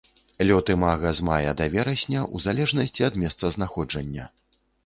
[0.51, 4.25] Лёт імага з мая да верасня ў залежнасці ад месцазнаходжання.